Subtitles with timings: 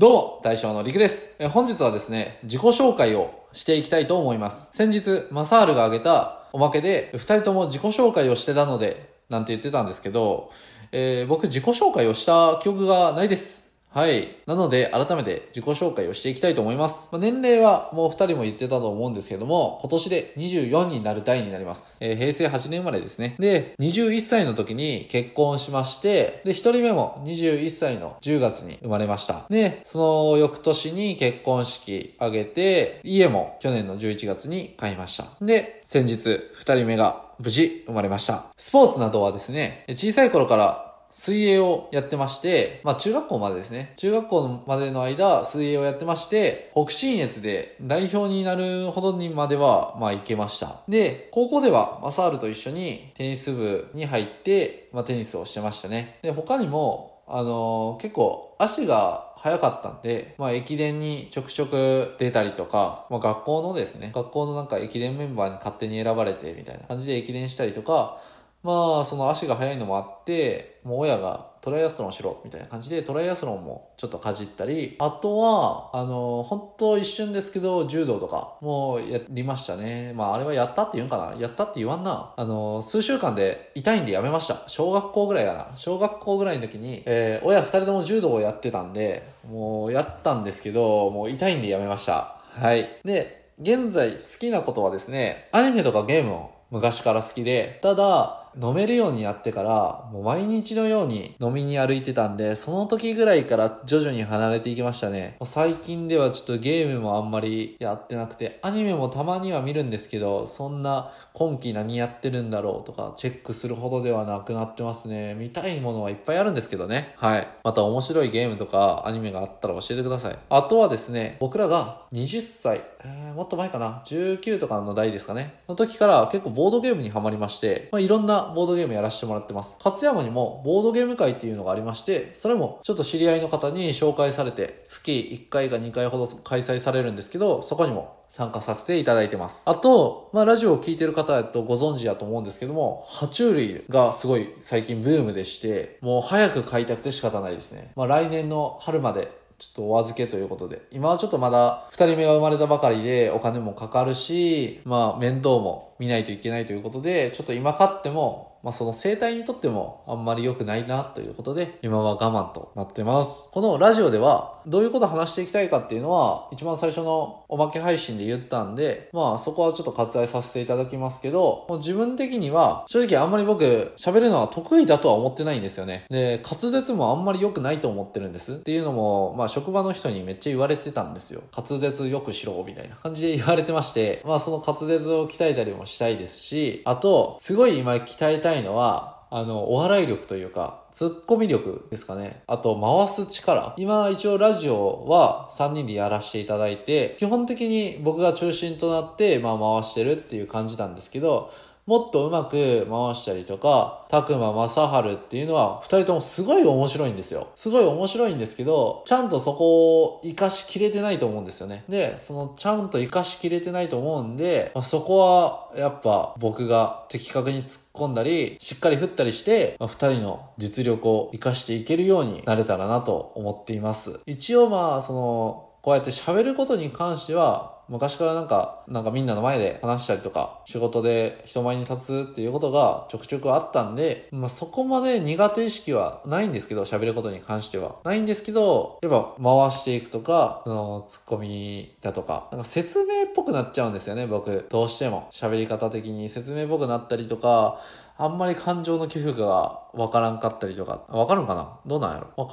[0.00, 1.34] どうも、大将のりくです。
[1.50, 4.70] 本日はですね、自己紹介をしていきたいと思います。
[4.72, 10.50] 先日、マサールが挙げたおまけで、二人とも自己紹介をしてたので、なんて言ってたんですけど、
[10.90, 13.59] えー僕自己紹介をした記憶がないです。
[13.92, 14.36] はい。
[14.46, 17.08] なので、改めて自己紹介をしていきたいと思います。
[17.10, 21.98] まあ年齢はもう二人も言ってたと思うんですけども、今年で24になる代になります。
[22.00, 23.34] えー平成8年生まれですね。
[23.40, 29.46] で、21歳の時に結婚しまして、で、一人目も21歳の10月に生まれました。
[29.50, 29.98] で、そ
[30.32, 35.24] の翌年に結婚式挙げて、家も去年の11月に買いました。
[35.40, 38.44] で、先日、二人目が無事生まれました。
[38.56, 43.92] スポーツなどはですね、小さい頃から水泳をやってまして、まあ中学校までですね。
[43.96, 50.82] 中学校までの間、水泳をやってまして、北信越で代表になるほどにまでは、まあ行けました。
[50.88, 56.18] で、高校ではマサールと一緒にテニス部に入って、まあテニスをしてましたね。
[56.22, 68.18] で、他にも、あのー結構足が速かったんで、まあ駅伝にちょくちょく出たりとか、まあ学校のですね、学校のなんか駅伝メンバーに勝手に選ばれてみたいな感じで駅伝したりとか、
[68.62, 80.12] まあ、その足が速いのもあって、もう親がトライアスロンしろみたいな感じでトライアスロンもちょっとかじったり、あとは、あの、本当一瞬ですけど、柔道とかもやりましたね。
[80.14, 82.32] まあ、あれはやったって言うんかなやったって言わんな。
[82.36, 84.64] あの、数週間で痛いんでやめました。
[84.66, 85.68] 小学校ぐらいかな。
[85.76, 92.36] 小学校ぐらいの時に、えー親二人とも柔道をやってたんで、もうやったんですけど、もう痛いんでやめました。
[92.54, 92.88] はい。
[93.04, 105.36] で、現在好きなことはですね、アニメとかゲームを昔から好きで、ただ、飲めるようになってから、もう毎日のように飲みに歩いてたんで、その時ぐらいから徐々に離れていきましたね。
[105.40, 115.34] もう最近ではちょっとゲームもあんまりやってなくて、アニメもたまには見るんですけど、そんな今期何やってるんだろうとかチェックするほどではなくなってますね。
[115.34, 117.14] 見たいものはいっぱいあるんですけどね。
[117.16, 117.48] はい。
[117.64, 120.38] また面白いゲームとかアニメがあったら教えてください。
[120.48, 125.54] あとはですね、僕らが20歳、えーもっと前かな、19とかの代ですかね？
[125.68, 129.76] の時から結構ボードゲームにハマりまして、まあ、いろんなボードゲームやらせてもらってます。
[129.84, 139.62] 勝山にもボードゲーム会っていうのがありまして、それもちょっと知り合いの方に紹介されて、月1回か2回ほど開催されるんですけど、そこにも参加させていただいてます。
[139.66, 147.90] あと、まあ、ラジオを聞いてる方だとご存知だと思うんですけども、爬虫類がすごい最近ブームでして、もう早く買いたくて仕方ないですね。
[147.96, 150.80] まあ、来年の春までちょっとお預けということで。
[150.90, 163.48] 今はちょっとまだ二人目が生まれたばかりでお金もかかるし、まあ面倒も見ないといけないということで、ちょっと今買っても、まあその生態にとってもあんまり良くないなということで、今は我慢となってます。
[163.52, 176.06] このラジオではどういうこと話していきたいかっていうのは、一番最初のおまけ配信で言ったんで、まあそこはちょっと割愛させていただきますけど、もう自分的には正直あんまり僕喋るのは得意だとは思ってないんですよね。
[176.10, 178.54] で、滑舌もあんまり良くないと思ってるんです。
[178.54, 181.42] っていうのも、まあ職場の人にめっちゃ言われてたんですよ。
[181.56, 192.42] 滑舌よくしろ、みたいな感じで言われてまして、まあその滑舌を鍛えたりもしたいですし、あと、すごい今鍛えたいのは、あの、お笑い力というか、ツッコミ力ですかね。
[192.48, 193.74] あと、回す力。
[193.76, 201.52] 今、一応ラジオは3人でやらせていただいて、基本的に僕が中心となって、まあ回してるっていう感じなんですけど、
[201.90, 207.48] もっとうまく回したりとか、たくままさはるっていうのは、二人ともすごい面白いんですよ。
[207.56, 211.82] すごい面白いんですけど、ちゃんとそこを活かしきれてないと思うんですよね。
[211.88, 224.20] で、そのちゃんと活かしきれてないと思うんで、まあ、そこはやっぱ僕が的確に突っ込んだり、しっかり振ったりして、まあ、二人の実力を活かしていけるようになれたらなと思っています。
[224.26, 237.96] 一応まあ、その、こうやって喋ることに関しては、昔からなんか、なんかみんなの前で話したりとか、仕事で人前に立つっていうことがちょくちょくあったんで、まあそこまで苦手意識はないんですけど、喋ることに関しては。
[238.04, 244.66] ないんですけど、やっぱ回していくとか、そのツッコミだとか、なんか説明っぽくなっちゃうんですよね、僕。
[244.70, 245.26] どうしても。
[245.32, 247.80] 喋り方的に説明っぽくなったりとか、
[248.16, 251.80] あんまり感情の起伏がわからんかったりとか、わかるんかな？
[251.86, 252.28] どうなんやろ？
[252.36, 252.46] わ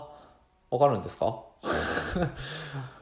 [0.00, 0.06] か
[0.70, 1.40] わかるんですか？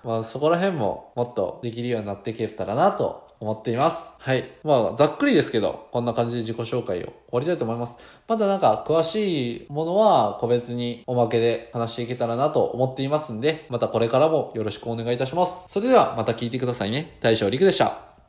[0.04, 3.96] まあそこら辺ももっとできるようになっていけたらなと思っています。
[4.18, 4.50] はい。
[4.64, 7.96] まあざっくりですけど、こんな感じで自己紹介を終わりたいと思います。
[8.26, 15.66] まだなんか詳しいものは個別におまけで話していけたらなと思っていますんで、またこれからもよろしくお願いいたします。
[15.68, 17.18] それではまた聞いてくださいね。
[17.20, 18.07] 大将陸でした。